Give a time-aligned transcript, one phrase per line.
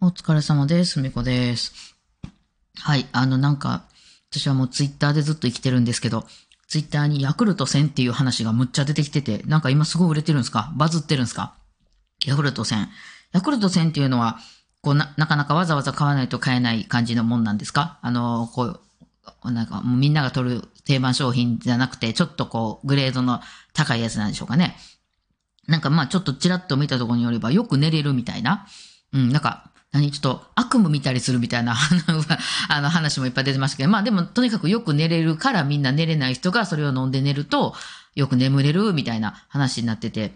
[0.00, 1.00] お疲れ様です。
[1.00, 1.96] みこです。
[2.78, 3.08] はい。
[3.10, 3.82] あの、なんか、
[4.30, 6.24] 私はもうツイッターでずっと生きてるんですけど、
[6.68, 10.72] ツイッターにヤクルト1000っていう話がむっちゃ出てきてて、なんか今すごい売れてるんですか？
[10.76, 11.56] バズってるんですか？
[12.26, 12.86] ヤクルト1000。
[13.32, 14.38] ヤクルト1000っていうのは、
[14.82, 17.98] こうな、なかなかわざわざ買わないと買えない感じのもんなんですか？
[18.00, 18.78] あの、こ
[19.42, 23.40] う、なんかもうみんなが取る定番商品じゃなくて、ちょっとこう、グレードの
[23.72, 24.76] 高いやつなんでしょうかね。
[25.66, 28.68] なんかまあちょっとちらっと見たところによれば、よく寝れるみたいな。
[29.12, 30.10] うん、なんか、何？
[30.10, 31.74] ちょっと悪夢見たりするみたいな
[32.68, 37.74] あの話もいっぱい出てましたけど、まあでもとにかくよく寝れるからみんな寝れない人がそれを飲んで寝ると
[38.14, 40.34] よく眠れるみたいな話になってて、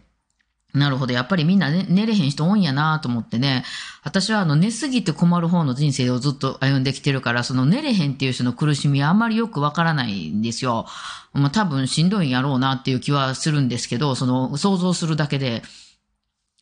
[0.74, 1.12] なるほど。
[1.12, 3.64] やっぱりみんな、ね、寝れへん人多いんやなと思ってね。
[4.04, 10.86] 私はあの寝すぎて困る方の人生をずっと歩んできてるから、その寝れへんっていう人の苦しみはあんまりよくわからないんですよ。
[11.34, 15.62] まあ多分しんどいんやろうなっていう気はするんですけど、その想像するだけで、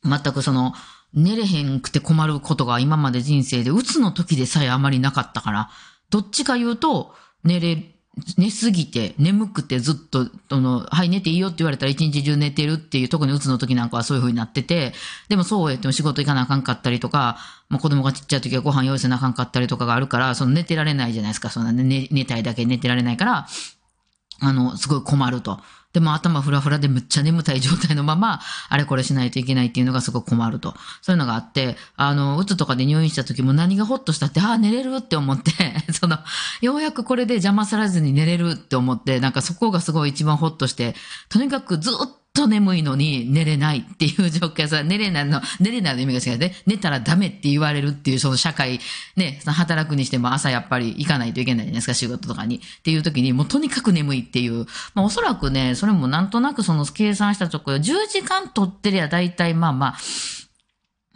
[0.03, 0.75] 全くその
[1.15, 5.71] 寝れへんくて困ることが今まで人生で、うつの時でさえあまりなかったから、
[6.11, 7.95] どっちか言うと、寝れ、
[8.37, 14.93] 寝すぎて、眠くてずっと、その、はい、寝ていいよって言われたら一日中寝てるっていう、特にうつの時なんかはそういう風になってて、
[15.29, 21.51] でもそうやっても仕事行かなあかんかったりとか、まあ、子供がちっちゃい時はご飯用意せなあかんかったりとかがあるから、その寝てられないじゃないですか。
[21.51, 23.47] そんな寝、寝たいだけ寝てられないから、
[24.41, 25.61] あの、すごい困ると。
[25.93, 30.75] でも頭フラフラでむっちゃ眠たい状態のまま、あれこれしないといけないっていうのがすごく困ると。
[31.03, 35.53] そういうのがあって、あの、うつとかで入院した時も何がホッとしたって、ああ、寝れるって思って、
[35.93, 36.19] その、
[36.61, 40.95] ようやくこれで邪魔されずに寝れるって思って、なんかそこがすごい一番ホッとして、
[41.29, 46.55] とにかくずっとと眠いのに寝れないっていう状況さ、寝れないの、寝れないの意味が違うね。
[46.67, 48.81] 寝たらダメって言われるっていうその社会、
[49.17, 52.57] ね、働くにしても朝やっぱり行かないといけないじゃないですか、仕事とかに。
[52.57, 54.67] っていう時に、もうとにかく眠いっていう。
[54.95, 59.97] まあおそらくね、それもなんとなくその計算したところ、10時間取ってりゃ大体まあまあ、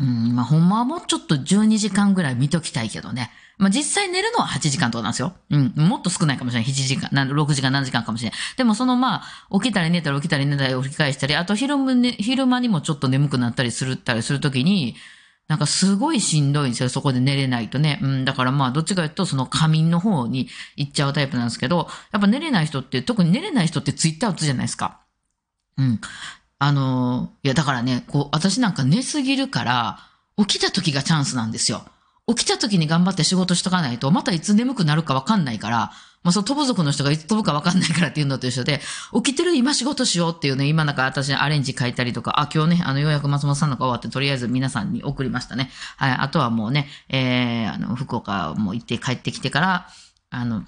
[0.00, 3.30] うん、まあほんまはもうちょっと12時間ぐらい見ときたいけどね。
[3.58, 5.32] まあ実際寝るのは8時間とかなんですよ。
[5.50, 5.72] うん。
[5.76, 6.70] もっと少ないかもしれない。
[6.70, 8.38] 7時間、6時間、7時間かもしれない。
[8.56, 14.96] でもそのまあ、起きたり寝たり起きたり寝たり起き返したり、あと昼間,、ね、昼間にもちょっと眠くなったりするったりするときに、
[15.46, 16.88] なんかすごいしんどいんですよ。
[16.88, 18.00] そこで寝れないとね。
[18.02, 18.24] うん。
[18.24, 25.00] だからまあ、どっちかというと、その仮眠の方に行っちゃうタイプなんですけど、やっぱ寝れない人って、特に寝れない人ってツイッター打つじゃないですか。
[25.76, 26.00] うん。
[26.58, 29.98] あの、いやだからね、こう、私なんか寝すぎるから、
[30.38, 31.84] 起きた時がチャンスなんですよ。
[32.26, 35.92] 起きた時に頑張って仕事しとかないと、またいつ眠くなるかわかんないから、
[36.22, 38.80] まあ、その飛ぶ族の人がいつ飛ぶかわかんないからっていうのと一緒で、
[39.12, 45.70] 起きてる今仕事しようっていうね、今なんか私アレンジ書いたりとか、あ、今日ね、あの、ようやく松本さんのが終わって、とりあえず皆さんに送りましたね。
[45.98, 49.88] はい、あとはもうね、えー、あの、福岡も行って帰ってきてから、
[50.30, 50.64] あの、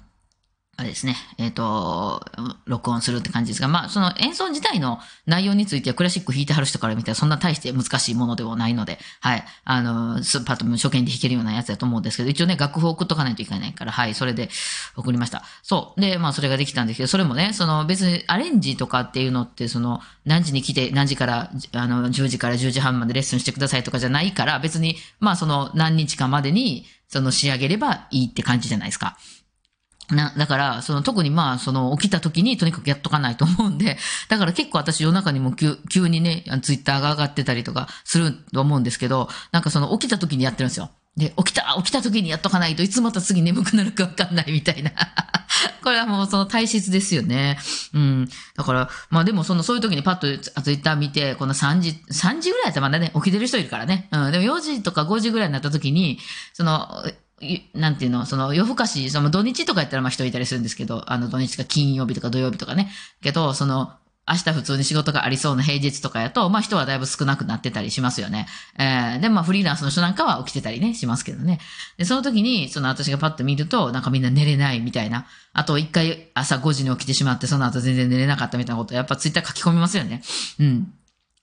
[0.79, 2.23] あれですね、えっ、と、
[2.67, 14.49] 録音するって感じですが、まあ、その演奏自体の内容についてはクラシック弾いてはる人から見たらそんな大して難しいものではないので、はい、あの、スーパーとも初見で弾けるようなやつだと思うんですけど、一応ね、楽譜を送っとかないといけないから、はい、それで
[14.95, 15.41] 送りました。
[15.63, 16.01] そう。
[16.01, 29.17] で、まあ、それができたんですけど、それもね、その別にアレンジとかっていうのって、その、何時に来て、何時から、あの、10時から10時半までレッスンしてくださいとかじゃないから、別に、まあ、その、何日かまでに、その仕上げればいいって感じじゃないですか。
[30.09, 33.97] な、だから、その特にまあ、その起きた時にとにかくやっとかないと思うんで、
[34.29, 40.91] だから結構私夜中にも急急にね、ツイッターが上がってたりとかすると思うんですけど、なんかその起きた時にやってるんですよ。
[41.17, 44.91] で、起きた、起きた時にやっとかないといつまた次眠くなるかわかんないみたいな。
[45.83, 47.57] これはもうその体質ですよね。
[47.93, 48.29] うん。
[48.55, 54.07] だから、まあでもその、そういう時にパッとツイッター見て、この3時、3時ぐらいだったらまだね、起きてる人いるからね。
[54.11, 54.31] うん。
[54.31, 56.19] でも4時とか5時ぐらいになった時に、
[56.53, 57.03] その、
[57.73, 62.89] なんていうの、その夜更かし、その土日とかやったらまあ人いたりするんですけど、あの土日か金曜日とか土曜日とかね。
[63.21, 63.93] けど、その、
[64.29, 68.47] 明日普通に仕事がありそうな平日とかやと、まあ人はだいぶ少なくなってたりしますよね。
[68.77, 71.59] えー、で、まあフリーランスの人なんかは起きてたりね、しますけどね。
[71.97, 75.27] で、その時に、その私がパッと見ると、なんかみんな寝れないみたいな。
[75.53, 80.21] あと一回朝5時に起きてしまって、その後全然寝れなかったみたいなこと、やっぱツイッター書き込みますよね。
[80.59, 80.93] うん。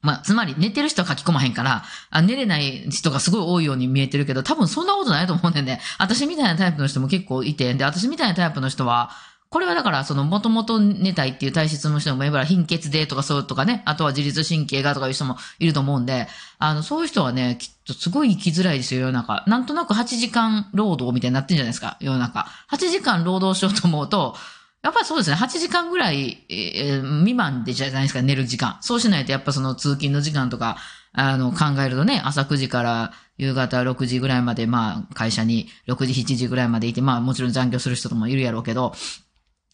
[0.04, 5.80] まあ、つまり寝てる人は書き込まへんから、あ寝れない人がすごい多いように見えてるけど、多分そんなことないと思うんだよね。
[5.98, 9.10] 私みたいなタイプの人も結構いて、で、私みたいなタイプの人は、
[9.48, 16.26] これはだから、その、もともと寝たいっていう体質の人もいれば、貧血でとかそうとかね、あとは自律神経がとかいう人もいると思うんで、
[16.58, 19.42] あの、そういう人はね、きっとすごい生きづらいですよ、世の中。
[19.46, 22.48] なんとなく8時間労働みたいになってるんじゃないですか、世の中。
[22.68, 24.36] 8時間労働しようと思うと、
[24.84, 25.36] やっぱりそうですね。
[25.36, 28.76] 8時間ぐらい、えー未満でじゃないですか、寝る時間。
[28.82, 30.76] そうしないと、やっぱその通勤の時間とか、
[31.14, 38.92] あの、考えるとね、朝9時から夕方6時ぐらいまで、まあ、会社に6時、7時ぐらいまでいて、まあ、もちろん残業する人ともいるやろうけど、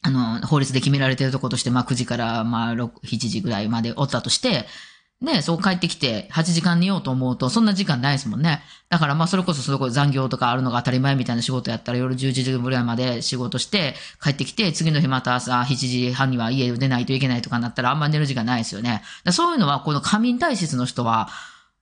[0.03, 4.67] あの、法律で決められてるとことして、まあ、9時から、まあ、6、7時ぐらいまでおったとして、
[5.21, 8.63] ね、そう帰ってきて8時間寝ようと思うと、そんな時間ないですもんね。
[8.89, 19.03] だからまあそれこそそこ残業とかあるのが当たり前みたいな仕事やったら夜11時ぐらいまで仕事して帰ってきて、次の日また朝7時半には家を出ないといけないとかなったらあんま寝る時間ないですよね。
[19.31, 21.29] そういうのはこの仮眠体質の人は、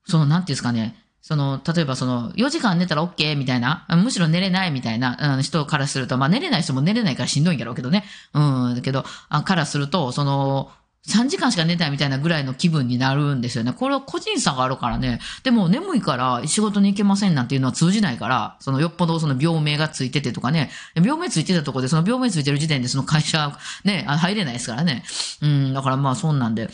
[0.05, 8.05] そのなんていうんですかね、その、例えばその、4時間寝たら OK みたいな、むしろ寝れないみたいな、うん、人からすると、まあ寝れない人も寝れないからしんどいんやろうけどね。
[8.33, 8.41] う
[8.71, 9.05] ん、だけど、
[9.45, 10.71] からすると、その、
[11.07, 13.73] 3時間しか寝たいみたいなぐらいの気分になるんですよね。
[13.73, 15.21] これは個人差があるからね。
[15.43, 25.05] でも眠いから仕事に行けませんなんていうのは通じないから、そのよっぽどその病名がついててとかね、病名ついてたとこでその病名ついてる時点でその会社ね、入れないですからね。
[25.41, 26.69] うん、だからまあそんなんで。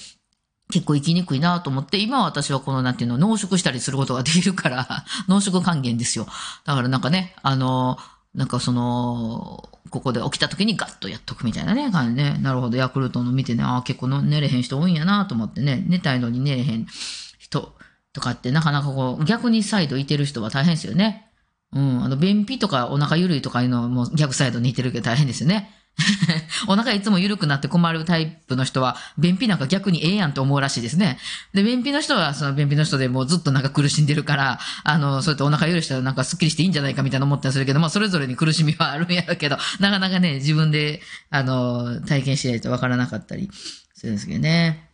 [0.73, 6.27] 結構生きにくいなと思って、今私はこのなんていうの、濃縮したりすることができるから濃縮還元ですよ。
[6.65, 7.99] だからなんかね、あの、
[8.35, 12.37] なんかその、ここで起きた時にガッとやっとくみたいなね、感じね。
[12.41, 16.87] なるほど、ヤクルトの見てね、ああ、結構の寝れへん人多いんやなと思ってね、寝たいのに寝れへん
[17.39, 17.75] 人
[18.13, 21.31] とかってなかなかこう、逆にサイドいてる人は大変ですよね。
[21.73, 25.71] うん、あの、便秘とかお腹ゆるいとかいうのはもう逆サイドにいてるけど大変ですよね。
[26.67, 31.19] お腹いつも緩くなって困るタイプの人は、便秘なんか逆にええやんと思うらしいですね。
[31.53, 41.01] で、便秘の人は、その便秘の人でもうずっとなんか苦しんでるから、あの、そうやってお腹許したらなんかスッキリしていいんじゃないかみたいな思ったりするけど、まあそれぞれに苦しみはあるんやろけど、 なかなかね、自分で、
[41.31, 43.51] あの、体験しないとわからなかったり
[43.95, 44.91] するんですけどね。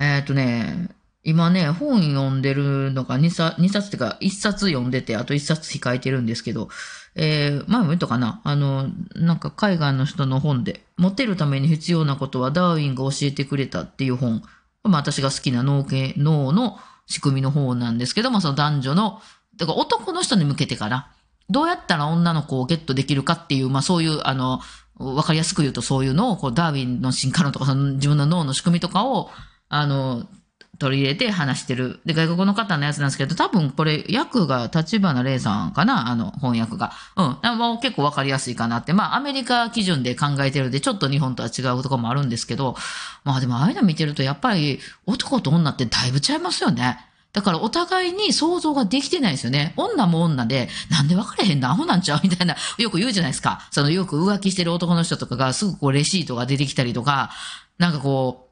[0.00, 0.88] えっ、とね、
[1.28, 6.70] 今ね、本読んでるのが2冊、2冊ってか、1冊読んでて、あと1冊控えてるんですけど、
[7.14, 8.40] えー、前も言ったかな？
[8.44, 14.42] あの、なんか海外の人の本で、モテるために必要なことはダーウィンが教えてくれたっていう本。
[14.84, 19.20] まあ私が好きな脳系、脳の仕組みの方なんですけども、その男女の、
[19.58, 21.10] だから男の人に向けてかな。
[21.50, 24.60] どうやったら女の子をゲットできるかっていう、まあそういう、あの、
[24.96, 29.30] わかりやすく言うとそういうのを、こう、ダーウィンの進化論とか、その自分の脳の仕組みとかを、
[29.68, 30.26] あの、
[30.78, 32.00] 取り入れて話してる。
[32.06, 36.08] で、外国の方のやつなんですけど、多分これ、訳が立花玲さんかな？
[36.08, 36.92] あの、翻訳が。
[37.16, 37.58] うん。
[37.58, 38.92] もう結構わかりやすいかなって。
[38.92, 42.76] まあ、アメリカ基準で考えてるんで、ちょっと日本とは違うとこもあるんですけど、
[43.24, 47.04] まあでも、ああいうの見てると、やっぱり、男と女ってだいぶちゃいますよね。
[47.32, 49.74] だからお互いに想像ができてないですよね。
[49.76, 51.70] 女も女で、なんで別れへんの？
[51.70, 52.20] アホなんちゃう？
[52.22, 53.68] みたいな、よく言うじゃないですか。
[53.70, 57.30] そのよく浮気してる男の人とかがすぐこうレシートが出てきたりとか、
[57.76, 58.47] なんかこう、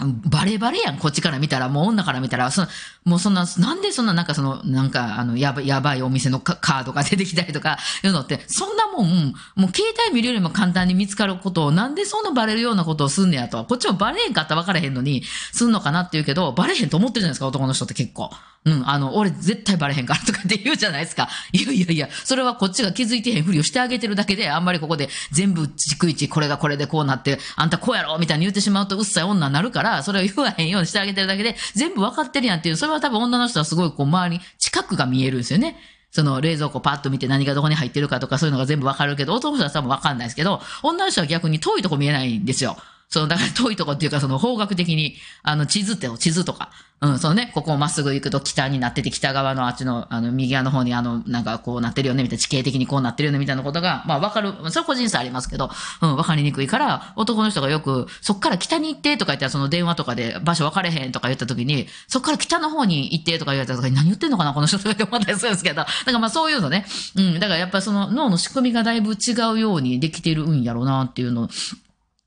[0.00, 2.68] バレバレやん、こっちから見たら、もう女から見たら、その
[3.04, 13.64] もうそんな、なんでそんななんかその、なんかあの、やばやばいお店のカードが出てきたりとか、いうのって、そんなもん、もう携帯見るよりも簡単に見つかることを、なんでそんなバレるようなことをすんねやと。
[13.64, 18.30] こっちもバレへんかったら分からへんのに、すんのかなって言うけど、バレへんと思ってるじゃないですか、男の人って結構。
[18.64, 21.28] うん、あの、俺絶対バレへんからとかって言うじゃないですか。
[21.52, 35.76] いやいやいや、それはこっちが気づいてへんふりをしてあげてるだけで、あんまりここで全部逐一これがこれでこうなって、あんたこうやろみたいに言ってしまうとうっさい女になるから、それを言わへんようにしてあげてるだけで、全部分かってるやんっていう、それは多分女の人はすごいこう周り、近くが見えるんですよね。
[36.10, 42.76] その冷蔵庫パッと見て何がどこに入ってるかとかそういうのが全部わかるけど、男の人は多分わかんないですけど、女の人は逆に遠いとこ見えないんですよ。
[43.08, 46.70] その、だから遠いとこっていうか、その方角的に、あの、地図って、地図とか、
[47.00, 55.70] うん、そのね、ここをまっすぐ行くと北になってて、北側のあっちの、あの、右側の方に、あの、なんかこうなってるよね、みたいな、地形的にこうなってるよね、みたいなことが、まあわかる、それ個人差ありますけど、
[56.02, 71.48] うん、わかりにくいから、男の人がよく、そっから北に行ってとか言ったら、その電話とかで場所分かれへんとか言った時に、そっから北の方に行ってとか言われた時に、何言ってんのかな、この人とかって思ったりするんですけど、 だからまあそういうのね、うん、だからやっぱその脳の仕組みがだいぶ違うようにできてるんやろうなっていうの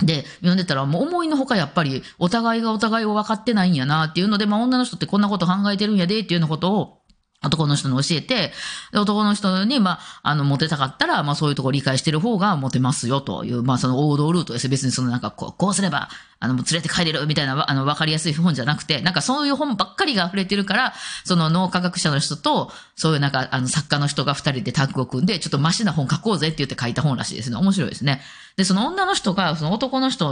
[0.02, 7.02] で、読んでたら、もう思いのほかやっぱり、お互いがお互いを分かってないんやなっていうので、まあ女の人ってこんなこと考えてるんやでっていうようなことを、
[7.44, 8.52] 男の人に教えて、
[8.94, 14.70] 男の人に、まあ、あの、モテたかったら、まあそういうところ理解してる方がモテますよという、まあその王道ルートです。
[14.70, 20.94] 別にそのなんかこう、こうすれば、あの、連れて帰れるみたいな、あの、わかりやすい本じゃなくて、なんかそういう本ばっかりが溢れてるから、
[21.24, 27.58] その脳科学者の人と、そういうなんか、あの、作家の人が二人でタッグを組んで、ちょっとマシな本書こうぜって言って書いた本らしいですね。
[27.58, 28.22] 面白いですね。
[28.58, 30.28] で、その女の人が、その男の人、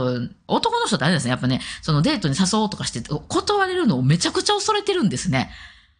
[0.46, 5.50] 男の人ってあれですね、やっぱね、そのデートに誘おうとかして、断れるのをめちゃくちゃ恐れてるんですね。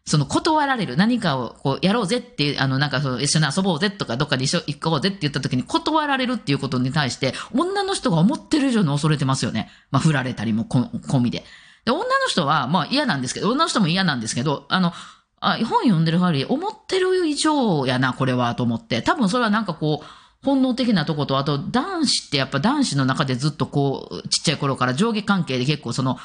[0.06, 9.70] その断られる何かをこうやろうぜっていう、あのなんかその一緒に遊ぼうぜとかどっかで一緒行こうぜって言った時に断られるっていうことに対して女の人が思ってる以上に恐れてますよね。
[9.90, 11.44] まあ振られたりも込みで。
[11.84, 14.92] で、女の人はまあ嫌なんですけど、女の人も嫌なんですけど、あの、
[15.40, 19.02] あ本読んでる限り思ってる以上やな、これはと思って。
[19.02, 20.06] 多分それはなんかこう、
[20.42, 26.18] 本能的なとこと、あと男子ってやっぱ男子の中でずっとこう、ちっちゃい頃から上下関係で結構その、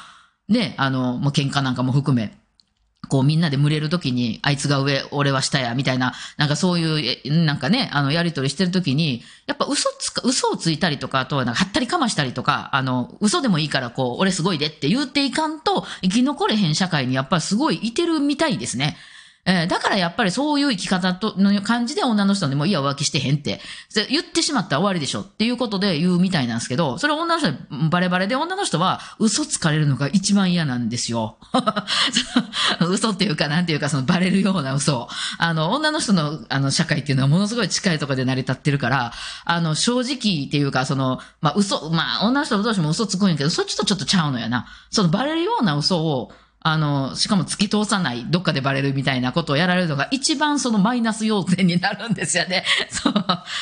[0.48, 2.36] ね、あの、もう喧嘩なんかも含め、
[3.08, 18.96] こうみんなで群れるときに、あいつが上、俺は下や、みたいな、なんかそういう、なんかね、あの、やりとりしてるときに、やっぱ嘘つか、嘘をついたりとか、あとはなんか、はったりかましたりとか、あの、嘘でもいいから、こう、俺すごいでって言っていかんと、生き残れへん社会にやっぱすごいいてるみたいですね。
[19.46, 23.60] えーだからやっぱりそういう生き方との感じで女の人にもいや浮気してへんって
[24.10, 31.38] 言ってしまったら終わりでしょっていうことで言うみたいなんですけど、それ女の人バレバレで女の人は嘘つかれるのが一番嫌なんですよ。
[32.88, 35.08] 嘘っていうかなんていうかそのバレるような嘘。
[35.38, 39.12] あの女の人のあの社会っていうのはものすごい近いところで成り立ってるから、
[39.44, 44.66] あの正直っていうかその、まあ嘘、まあ女の人同士も嘘つくんやけど、そっちとちょっとちゃうのやな。
[44.90, 46.32] そのバレるような嘘を
[46.68, 52.64] あの、しかも突き通さない、どっかでバレるみたいなことをやられるのが一番そのマイナス要点になるんですよね。
[52.90, 53.12] そう。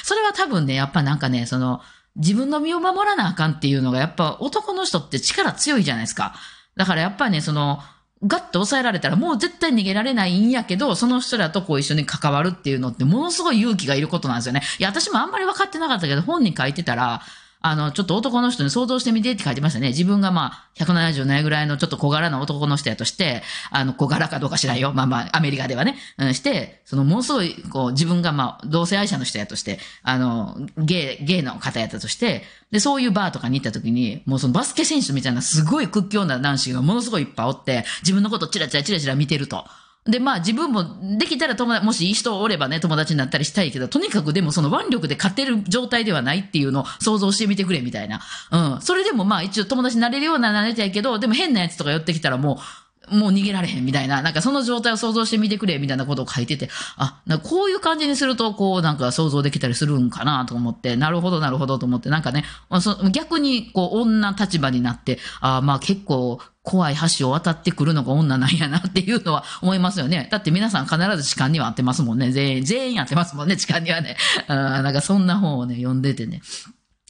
[0.02, 1.82] それは多分ね、やっぱなんかね、その、
[2.16, 6.34] 自分の身を守らなあかんっていうのが、やっぱ男の人って力強いじゃないですか。
[6.76, 7.82] だからやっぱね、その、
[8.26, 14.62] ガッと抑えられたらもう絶対逃げられないんやけど、その人らとこう一緒に関わるっていうのってものすごい勇気がいることなんですよね。
[14.78, 17.20] いや、私もあんまり分かってなかったけど、本に書いてたら、
[17.66, 19.88] あの、ちょっと男の人に想像してみてって書いてましたね。
[19.88, 24.92] 自分がまあ、170ないぐらいのちょっと小柄な男の人やとして、あの、小柄かどうか知らんよ。
[24.92, 25.96] まあまあ、アメリカではね。
[26.18, 39.64] うん、して、その、ものすごい、こう、自分がまあ、同性愛者の人やとして、あの、ゲイ、ゲイの方やったとして、で、そういうバーとかに行った時に、もうそのバスケ選手みたいなすごい屈強な男子がものすごいいっぱいおって、自分のことチラチラチラチラ見てると。
[40.06, 40.84] で、まあ自分も
[41.18, 48.20] できたら友達、もしいい人おればね、友達になったりしたいけど、とにかくでもその腕力で勝てる状態ではないっていうのを想像してみてくれみたいな。
[48.50, 48.82] うん。
[48.82, 70.28] それでもまあ一応友達になれるようななれたいけど、でも変なやつとか寄ってきたらもう、もう逃げられへんみたいな、なんかその状態を想像してみてくれみたいなことを書いてて、あ、なんかこういう感じにすると、こうなんか想像できたりするんかなと思って、なるほどなるほどと思って、なんかね、まあそ逆にこう女立場になって、あまあ結構怖い橋を渡ってくるのが女なんやなっていうのは思いますよね。
[70.30, 72.32] だって皆さん必ず痴漢には合ってますもんね。
[72.32, 74.16] 全員、全員合ってますもんね、痴漢にはね。
[74.48, 76.40] あなんかそんな本をね、読んでてね。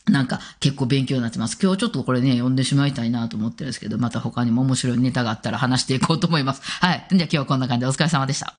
[0.07, 1.59] なんか結構勉強になってます。
[1.61, 6.61] 今日ちょっとこれね、読んでしまいたいなと思ってるんですけど、また他にも面白いネタがあったら話していこうと思います。
[6.63, 7.07] はい。
[7.11, 8.53] じゃあ今日はこんな感じでお疲れ様でした。